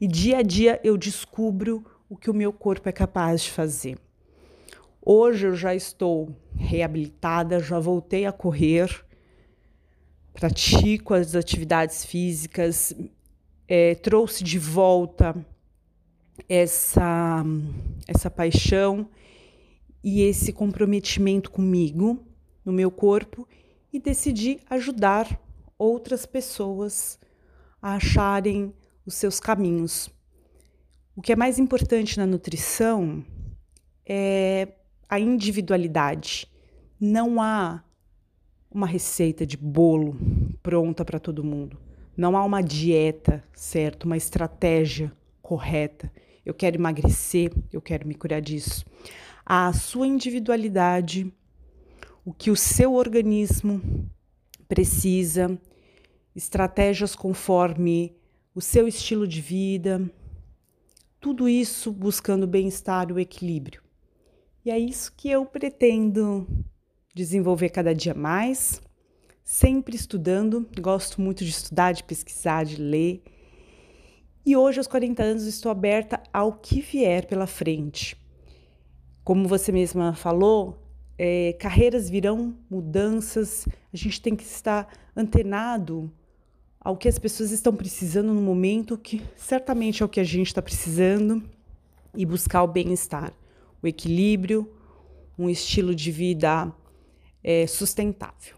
E 0.00 0.06
dia 0.06 0.38
a 0.38 0.42
dia 0.42 0.80
eu 0.82 0.96
descubro 0.96 1.84
o 2.08 2.16
que 2.16 2.30
o 2.30 2.34
meu 2.34 2.52
corpo 2.52 2.88
é 2.88 2.92
capaz 2.92 3.42
de 3.42 3.50
fazer. 3.50 3.98
Hoje 5.08 5.46
eu 5.46 5.54
já 5.54 5.72
estou 5.72 6.36
reabilitada, 6.56 7.60
já 7.60 7.78
voltei 7.78 8.26
a 8.26 8.32
correr, 8.32 9.06
pratico 10.32 11.14
as 11.14 11.36
atividades 11.36 12.04
físicas, 12.04 12.92
é, 13.68 13.94
trouxe 13.94 14.42
de 14.42 14.58
volta 14.58 15.46
essa, 16.48 17.44
essa 18.08 18.28
paixão 18.28 19.08
e 20.02 20.22
esse 20.22 20.52
comprometimento 20.52 21.52
comigo, 21.52 22.26
no 22.64 22.72
meu 22.72 22.90
corpo, 22.90 23.46
e 23.92 24.00
decidi 24.00 24.58
ajudar 24.68 25.40
outras 25.78 26.26
pessoas 26.26 27.16
a 27.80 27.94
acharem 27.94 28.74
os 29.06 29.14
seus 29.14 29.38
caminhos. 29.38 30.10
O 31.14 31.22
que 31.22 31.32
é 31.32 31.36
mais 31.36 31.60
importante 31.60 32.18
na 32.18 32.26
nutrição 32.26 33.24
é 34.04 34.66
a 35.08 35.18
individualidade. 35.18 36.50
Não 37.00 37.40
há 37.40 37.82
uma 38.70 38.86
receita 38.86 39.46
de 39.46 39.56
bolo 39.56 40.16
pronta 40.62 41.04
para 41.04 41.18
todo 41.18 41.44
mundo. 41.44 41.78
Não 42.16 42.36
há 42.36 42.44
uma 42.44 42.62
dieta 42.62 43.44
certa, 43.54 44.06
uma 44.06 44.16
estratégia 44.16 45.12
correta. 45.42 46.10
Eu 46.44 46.54
quero 46.54 46.76
emagrecer, 46.76 47.52
eu 47.72 47.80
quero 47.80 48.06
me 48.06 48.14
curar 48.14 48.40
disso. 48.40 48.84
A 49.44 49.72
sua 49.72 50.06
individualidade, 50.06 51.32
o 52.24 52.32
que 52.32 52.50
o 52.50 52.56
seu 52.56 52.94
organismo 52.94 53.80
precisa, 54.68 55.58
estratégias 56.34 57.14
conforme 57.14 58.16
o 58.54 58.60
seu 58.60 58.88
estilo 58.88 59.26
de 59.26 59.40
vida, 59.40 60.10
tudo 61.20 61.48
isso 61.48 61.92
buscando 61.92 62.44
o 62.44 62.48
bem-estar 62.48 63.10
e 63.10 63.12
o 63.12 63.18
equilíbrio. 63.18 63.85
E 64.66 64.70
é 64.72 64.76
isso 64.76 65.12
que 65.16 65.30
eu 65.30 65.46
pretendo 65.46 66.44
desenvolver 67.14 67.68
cada 67.68 67.94
dia 67.94 68.12
mais, 68.12 68.82
sempre 69.44 69.94
estudando. 69.94 70.68
Gosto 70.80 71.20
muito 71.20 71.44
de 71.44 71.50
estudar, 71.50 71.92
de 71.92 72.02
pesquisar, 72.02 72.64
de 72.64 72.82
ler. 72.82 73.22
E 74.44 74.56
hoje, 74.56 74.78
aos 74.78 74.88
40 74.88 75.22
anos, 75.22 75.44
estou 75.44 75.70
aberta 75.70 76.20
ao 76.32 76.52
que 76.52 76.80
vier 76.80 77.26
pela 77.26 77.46
frente. 77.46 78.20
Como 79.22 79.46
você 79.46 79.70
mesma 79.70 80.14
falou, 80.14 80.82
é, 81.16 81.52
carreiras 81.60 82.10
virão, 82.10 82.58
mudanças, 82.68 83.68
a 83.94 83.96
gente 83.96 84.20
tem 84.20 84.34
que 84.34 84.42
estar 84.42 84.92
antenado 85.16 86.12
ao 86.80 86.96
que 86.96 87.06
as 87.06 87.20
pessoas 87.20 87.52
estão 87.52 87.72
precisando 87.72 88.34
no 88.34 88.42
momento, 88.42 88.98
que 88.98 89.22
certamente 89.36 90.02
é 90.02 90.06
o 90.06 90.08
que 90.08 90.18
a 90.18 90.24
gente 90.24 90.48
está 90.48 90.60
precisando, 90.60 91.40
e 92.16 92.26
buscar 92.26 92.64
o 92.64 92.66
bem-estar, 92.66 93.32
o 93.82 93.86
equilíbrio, 93.86 94.72
um 95.38 95.48
estilo 95.48 95.94
de 95.94 96.10
vida 96.10 96.72
é, 97.42 97.66
sustentável. 97.66 98.56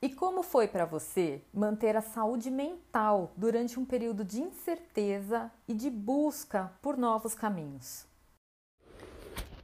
E 0.00 0.08
como 0.08 0.44
foi 0.44 0.68
para 0.68 0.84
você 0.84 1.42
manter 1.52 1.96
a 1.96 2.00
saúde 2.00 2.50
mental 2.50 3.32
durante 3.36 3.80
um 3.80 3.84
período 3.84 4.24
de 4.24 4.40
incerteza 4.40 5.50
e 5.66 5.74
de 5.74 5.90
busca 5.90 6.72
por 6.80 6.96
novos 6.96 7.34
caminhos? 7.34 8.06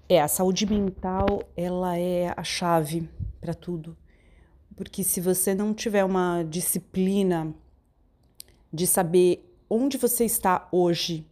É, 0.09 0.21
a 0.21 0.27
saúde 0.27 0.67
mental, 0.67 1.45
ela 1.57 1.97
é 1.97 2.35
a 2.37 2.43
chave 2.43 3.09
para 3.41 3.55
tudo. 3.55 3.97
Porque 4.77 5.05
se 5.05 5.21
você 5.21 5.55
não 5.55 5.73
tiver 5.73 6.05
uma 6.05 6.43
disciplina 6.43 7.55
de 8.73 8.89
saber 8.89 9.54
onde 9.69 9.97
você 9.97 10.25
está 10.25 10.69
hoje 10.71 11.27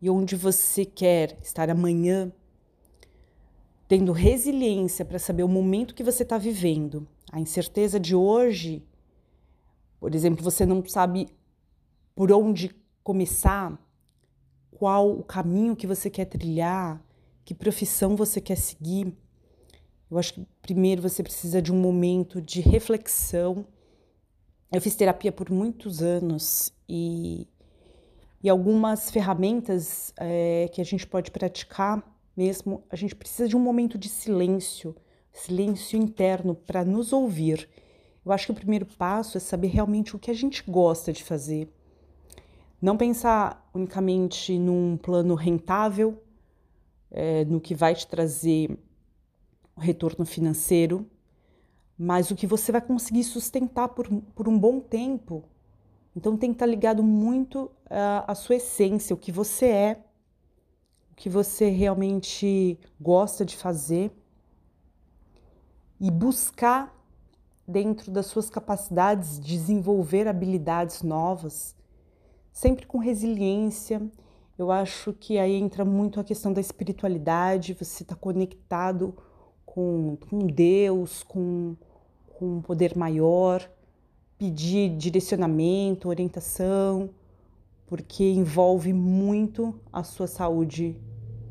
e 0.00 0.08
onde 0.08 0.34
você 0.34 0.84
quer 0.84 1.38
estar 1.42 1.68
amanhã, 1.68 2.32
tendo 3.86 4.12
resiliência 4.12 5.04
para 5.04 5.18
saber 5.18 5.42
o 5.42 5.48
momento 5.48 5.94
que 5.94 6.04
você 6.04 6.22
está 6.22 6.38
vivendo, 6.38 7.06
a 7.30 7.40
incerteza 7.40 7.98
de 8.00 8.14
hoje, 8.14 8.84
por 9.98 10.14
exemplo, 10.14 10.42
você 10.42 10.64
não 10.64 10.84
sabe 10.86 11.28
por 12.14 12.32
onde 12.32 12.74
começar, 13.02 13.78
qual 14.70 15.10
o 15.10 15.22
caminho 15.22 15.76
que 15.76 15.86
você 15.86 16.08
quer 16.08 16.24
trilhar, 16.24 17.04
que 17.44 17.54
profissão 17.54 18.16
você 18.16 18.40
quer 18.40 18.56
seguir. 18.56 19.14
Eu 20.10 20.18
acho 20.18 20.34
que 20.34 20.46
primeiro 20.62 21.02
você 21.02 21.22
precisa 21.22 21.60
de 21.60 21.72
um 21.72 21.78
momento 21.78 22.40
de 22.40 22.60
reflexão. 22.60 23.66
Eu 24.72 24.80
fiz 24.80 24.94
terapia 24.94 25.30
por 25.30 25.50
muitos 25.50 26.00
anos 26.02 26.72
e, 26.90 27.46
e 28.42 28.50
algumas 28.50 29.10
ferramentas 29.10 30.12
é, 30.16 30.68
que 30.72 30.80
a 30.80 30.84
gente 30.84 31.06
pode 31.06 31.30
praticar 31.30 32.02
mesmo, 32.36 32.82
a 32.90 32.96
gente 32.96 33.14
precisa 33.14 33.48
de 33.48 33.56
um 33.56 33.60
momento 33.60 33.96
de 33.96 34.08
silêncio, 34.08 34.96
silêncio 35.32 35.96
interno 35.96 36.54
para 36.54 36.84
nos 36.84 37.12
ouvir. 37.12 37.68
Eu 38.26 38.32
acho 38.32 38.46
que 38.46 38.52
o 38.52 38.54
primeiro 38.54 38.86
passo 38.86 39.36
é 39.36 39.40
saber 39.40 39.68
realmente 39.68 40.16
o 40.16 40.18
que 40.18 40.30
a 40.30 40.34
gente 40.34 40.64
gosta 40.68 41.12
de 41.12 41.22
fazer. 41.22 41.72
Não 42.82 42.96
pensar 42.96 43.70
unicamente 43.72 44.58
num 44.58 44.96
plano 44.96 45.34
rentável, 45.34 46.20
é, 47.10 47.44
no 47.44 47.60
que 47.60 47.74
vai 47.74 47.94
te 47.94 48.06
trazer 48.06 48.76
retorno 49.76 50.24
financeiro, 50.24 51.06
mas 51.96 52.30
o 52.30 52.36
que 52.36 52.46
você 52.46 52.72
vai 52.72 52.80
conseguir 52.80 53.24
sustentar 53.24 53.88
por, 53.88 54.08
por 54.34 54.48
um 54.48 54.58
bom 54.58 54.80
tempo. 54.80 55.44
Então 56.14 56.36
tem 56.36 56.50
que 56.50 56.56
estar 56.56 56.66
ligado 56.66 57.02
muito 57.02 57.70
à, 57.88 58.32
à 58.32 58.34
sua 58.34 58.56
essência, 58.56 59.14
o 59.14 59.18
que 59.18 59.30
você 59.30 59.66
é, 59.66 60.04
o 61.12 61.14
que 61.14 61.28
você 61.28 61.68
realmente 61.68 62.78
gosta 63.00 63.44
de 63.44 63.56
fazer 63.56 64.10
e 66.00 66.10
buscar 66.10 66.96
dentro 67.66 68.10
das 68.10 68.26
suas 68.26 68.50
capacidades 68.50 69.38
desenvolver 69.38 70.26
habilidades 70.26 71.02
novas, 71.02 71.76
sempre 72.52 72.86
com 72.86 72.98
resiliência. 72.98 74.02
Eu 74.58 74.72
acho 74.72 75.12
que 75.12 75.38
aí 75.38 75.54
entra 75.54 75.84
muito 75.84 76.18
a 76.18 76.24
questão 76.24 76.52
da 76.52 76.60
espiritualidade, 76.60 77.74
você 77.74 78.02
está 78.02 78.16
conectado 78.16 79.14
com, 79.64 80.16
com 80.28 80.46
Deus, 80.46 81.22
com, 81.22 81.76
com 82.36 82.56
um 82.56 82.60
poder 82.60 82.96
maior, 82.96 83.70
pedir 84.40 84.96
direcionamento, 84.96 86.08
orientação, 86.08 87.10
porque 87.86 88.24
envolve 88.24 88.90
muito 88.90 89.78
a 89.92 90.02
sua 90.02 90.26
saúde 90.26 90.98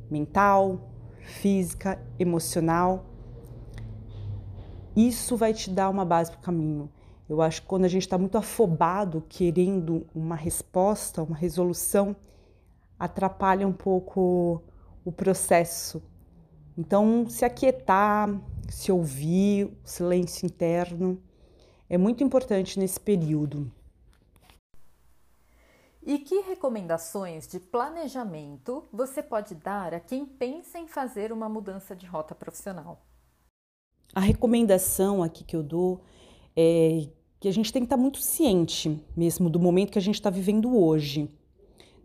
mental, 0.09 0.89
física, 1.21 2.01
emocional. 2.17 3.05
Isso 4.95 5.37
vai 5.37 5.53
te 5.53 5.69
dar 5.69 5.87
uma 5.91 6.03
base 6.03 6.31
para 6.31 6.39
o 6.39 6.41
caminho. 6.41 6.89
Eu 7.29 7.43
acho 7.43 7.61
que 7.61 7.67
quando 7.67 7.85
a 7.85 7.87
gente 7.87 8.01
está 8.01 8.17
muito 8.17 8.39
afobado, 8.39 9.23
querendo 9.29 10.07
uma 10.15 10.35
resposta, 10.35 11.21
uma 11.21 11.37
resolução, 11.37 12.15
atrapalha 12.97 13.67
um 13.67 13.71
pouco 13.71 14.63
o 15.05 15.11
processo. 15.11 16.01
Então, 16.75 17.29
se 17.29 17.45
aquietar, 17.45 18.35
se 18.67 18.91
ouvir, 18.91 19.65
o 19.65 19.87
silêncio 19.87 20.47
interno 20.47 21.21
é 21.89 21.97
muito 21.97 22.23
importante 22.23 22.77
nesse 22.77 22.99
período. 22.99 23.71
E 26.01 26.19
que 26.19 26.41
recomendações 26.41 27.47
de 27.47 27.59
planejamento 27.59 28.85
você 28.91 29.21
pode 29.21 29.55
dar 29.55 29.93
a 29.93 29.99
quem 29.99 30.25
pensa 30.25 30.79
em 30.79 30.87
fazer 30.87 31.31
uma 31.31 31.49
mudança 31.49 31.95
de 31.95 32.05
rota 32.05 32.33
profissional? 32.33 33.05
A 34.13 34.19
recomendação 34.19 35.21
aqui 35.21 35.43
que 35.43 35.55
eu 35.55 35.61
dou 35.61 36.01
é 36.55 37.09
que 37.39 37.47
a 37.47 37.51
gente 37.51 37.71
tem 37.71 37.81
que 37.81 37.85
estar 37.85 37.97
muito 37.97 38.19
ciente 38.19 39.03
mesmo 39.15 39.49
do 39.49 39.59
momento 39.59 39.91
que 39.91 39.99
a 39.99 40.01
gente 40.01 40.15
está 40.15 40.29
vivendo 40.29 40.75
hoje. 40.77 41.29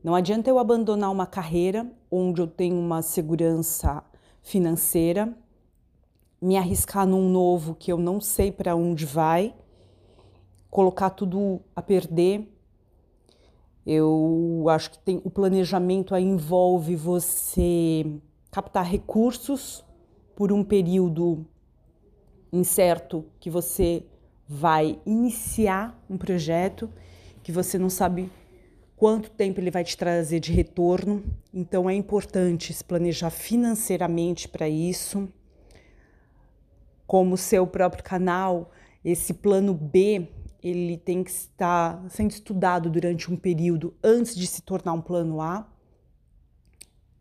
Não 0.03 0.14
adianta 0.14 0.51
eu 0.51 0.59
abandonar 0.59 1.11
uma 1.11 1.27
carreira 1.27 1.90
onde 2.11 2.40
eu 2.40 2.47
tenho 2.47 2.79
uma 2.79 3.01
segurança 3.01 4.05
financeira, 4.42 5.35
me 6.42 6.59
arriscar 6.59 7.07
num 7.07 7.31
novo 7.31 7.75
que 7.75 7.90
eu 7.90 7.97
não 7.97 8.20
sei 8.20 8.53
para 8.53 8.77
onde 8.77 9.07
vai, 9.07 9.55
colocar 10.74 11.10
tudo 11.10 11.60
a 11.76 11.80
perder. 11.80 12.52
Eu 13.87 14.66
acho 14.68 14.90
que 14.90 14.98
tem 14.98 15.22
o 15.22 15.30
planejamento 15.30 16.16
aí 16.16 16.24
envolve 16.24 16.96
você 16.96 18.04
captar 18.50 18.84
recursos 18.84 19.84
por 20.34 20.50
um 20.50 20.64
período 20.64 21.46
incerto 22.52 23.24
que 23.38 23.48
você 23.48 24.04
vai 24.48 24.98
iniciar 25.06 25.96
um 26.10 26.18
projeto 26.18 26.90
que 27.44 27.52
você 27.52 27.78
não 27.78 27.88
sabe 27.88 28.28
quanto 28.96 29.30
tempo 29.30 29.60
ele 29.60 29.70
vai 29.70 29.84
te 29.84 29.96
trazer 29.96 30.40
de 30.40 30.52
retorno. 30.52 31.22
Então 31.52 31.88
é 31.88 31.94
importante 31.94 32.72
se 32.72 32.82
planejar 32.82 33.30
financeiramente 33.30 34.48
para 34.48 34.68
isso. 34.68 35.28
Como 37.06 37.37
seu 37.37 37.64
próprio 37.64 38.02
canal, 38.02 38.72
esse 39.04 39.34
plano 39.34 39.72
B, 39.72 40.28
ele 40.64 40.96
tem 40.96 41.22
que 41.22 41.31
estar 41.31 42.03
sendo 42.09 42.31
estudado 42.31 42.88
durante 42.88 43.31
um 43.31 43.37
período 43.37 43.92
antes 44.03 44.35
de 44.35 44.46
se 44.46 44.62
tornar 44.62 44.94
um 44.94 45.00
plano 45.03 45.42
A. 45.42 45.68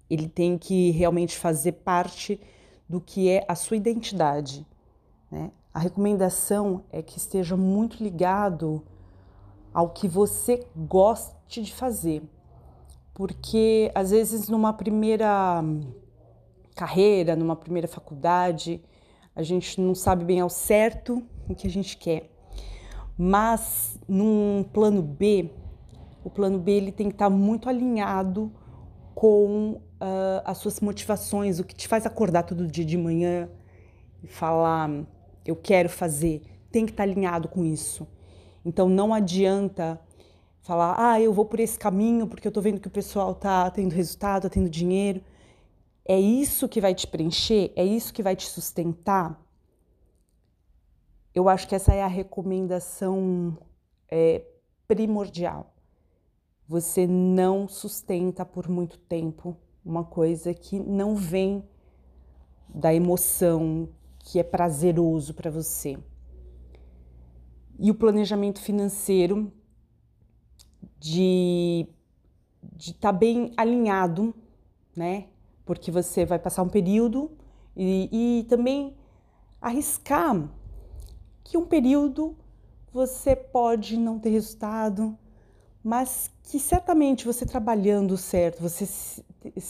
Ele 0.09 0.29
tem 0.29 0.57
que 0.57 0.91
realmente 0.91 1.37
fazer 1.37 1.73
parte 1.73 2.39
do 2.87 3.01
que 3.01 3.27
é 3.27 3.43
a 3.45 3.53
sua 3.53 3.75
identidade. 3.75 4.65
Né? 5.29 5.51
A 5.73 5.79
recomendação 5.79 6.85
é 6.89 7.01
que 7.01 7.17
esteja 7.17 7.57
muito 7.57 8.01
ligado 8.01 8.81
ao 9.73 9.89
que 9.89 10.07
você 10.07 10.65
goste 10.73 11.63
de 11.63 11.73
fazer, 11.73 12.23
porque 13.13 13.91
às 13.93 14.11
vezes 14.11 14.47
numa 14.47 14.71
primeira 14.71 15.61
carreira, 16.75 17.35
numa 17.35 17.57
primeira 17.57 17.89
faculdade, 17.89 18.81
a 19.35 19.43
gente 19.43 19.81
não 19.81 19.93
sabe 19.93 20.23
bem 20.23 20.39
ao 20.39 20.49
certo 20.49 21.21
o 21.49 21.55
que 21.55 21.67
a 21.67 21.69
gente 21.69 21.97
quer. 21.97 22.32
Mas 23.17 23.99
num 24.07 24.65
plano 24.73 25.01
B, 25.01 25.49
o 26.23 26.29
plano 26.29 26.57
B 26.59 26.71
ele 26.71 26.91
tem 26.91 27.07
que 27.09 27.15
estar 27.15 27.29
muito 27.29 27.69
alinhado 27.69 28.51
com 29.13 29.81
uh, 30.01 30.41
as 30.43 30.57
suas 30.57 30.79
motivações, 30.79 31.59
o 31.59 31.63
que 31.63 31.75
te 31.75 31.87
faz 31.87 32.05
acordar 32.05 32.43
todo 32.43 32.67
dia 32.67 32.85
de 32.85 32.97
manhã 32.97 33.49
e 34.23 34.27
falar 34.27 34.89
eu 35.45 35.55
quero 35.55 35.89
fazer, 35.89 36.41
tem 36.71 36.85
que 36.85 36.91
estar 36.91 37.03
alinhado 37.03 37.47
com 37.47 37.65
isso. 37.65 38.07
Então 38.65 38.87
não 38.87 39.13
adianta 39.13 39.99
falar, 40.61 40.95
ah, 40.97 41.19
eu 41.19 41.33
vou 41.33 41.45
por 41.45 41.59
esse 41.59 41.77
caminho 41.77 42.25
porque 42.27 42.47
eu 42.47 42.49
estou 42.49 42.63
vendo 42.63 42.79
que 42.79 42.87
o 42.87 42.91
pessoal 42.91 43.33
está 43.33 43.69
tendo 43.69 43.91
resultado, 43.91 44.47
está 44.47 44.49
tendo 44.49 44.69
dinheiro. 44.69 45.21
É 46.05 46.17
isso 46.19 46.69
que 46.69 46.79
vai 46.79 46.95
te 46.95 47.05
preencher? 47.05 47.71
É 47.75 47.83
isso 47.83 48.13
que 48.13 48.23
vai 48.23 48.35
te 48.35 48.47
sustentar? 48.47 49.39
Eu 51.33 51.49
acho 51.49 51.67
que 51.67 51.73
essa 51.73 51.93
é 51.93 52.03
a 52.03 52.07
recomendação 52.07 53.57
é, 54.09 54.45
primordial. 54.87 55.73
Você 56.67 57.07
não 57.07 57.67
sustenta 57.67 58.45
por 58.45 58.69
muito 58.69 58.99
tempo 58.99 59.57
uma 59.83 60.03
coisa 60.03 60.53
que 60.53 60.79
não 60.79 61.15
vem 61.15 61.63
da 62.69 62.93
emoção, 62.93 63.89
que 64.19 64.39
é 64.39 64.43
prazeroso 64.43 65.33
para 65.33 65.49
você. 65.49 65.97
E 67.79 67.89
o 67.89 67.95
planejamento 67.95 68.61
financeiro 68.61 69.51
de 70.99 71.87
estar 72.77 73.11
tá 73.11 73.11
bem 73.11 73.51
alinhado, 73.57 74.33
né? 74.95 75.27
Porque 75.65 75.91
você 75.91 76.25
vai 76.25 76.39
passar 76.39 76.63
um 76.63 76.69
período 76.69 77.31
e, 77.75 78.39
e 78.39 78.43
também 78.45 78.95
arriscar 79.59 80.49
que 81.43 81.57
um 81.57 81.65
período 81.65 82.35
você 82.91 83.35
pode 83.35 83.97
não 83.97 84.19
ter 84.19 84.29
resultado, 84.29 85.17
mas 85.83 86.31
que 86.43 86.59
certamente 86.59 87.25
você 87.25 87.45
trabalhando 87.45 88.15
certo, 88.15 88.61
você 88.61 88.85
se, 88.85 89.23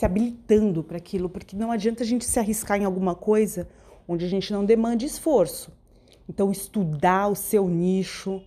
habilitando 0.05 0.83
para 0.83 0.97
aquilo, 0.97 1.29
porque 1.29 1.55
não 1.55 1.71
adianta 1.71 2.03
a 2.03 2.05
gente 2.05 2.25
se 2.25 2.37
arriscar 2.37 2.79
em 2.79 2.85
alguma 2.85 3.15
coisa 3.15 3.67
onde 4.07 4.25
a 4.25 4.29
gente 4.29 4.51
não 4.51 4.65
demande 4.65 5.05
esforço. 5.05 5.71
Então, 6.27 6.51
estudar 6.51 7.27
o 7.27 7.35
seu 7.35 7.67
nicho, 7.67 8.41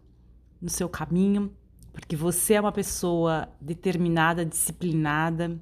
no 0.61 0.69
seu 0.69 0.89
caminho, 0.89 1.51
porque 1.91 2.15
você 2.15 2.55
é 2.55 2.61
uma 2.61 2.71
pessoa 2.71 3.49
determinada, 3.61 4.45
disciplinada 4.45 5.59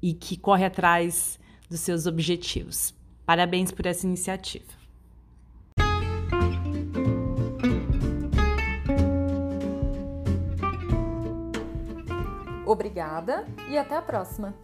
e 0.00 0.14
que 0.14 0.36
corre 0.36 0.64
atrás 0.64 1.38
dos 1.68 1.80
seus 1.80 2.06
objetivos. 2.06 2.94
Parabéns 3.26 3.72
por 3.72 3.86
essa 3.86 4.06
iniciativa. 4.06 4.84
Obrigada 12.66 13.46
e 13.68 13.78
até 13.78 13.96
a 13.96 14.02
próxima! 14.02 14.54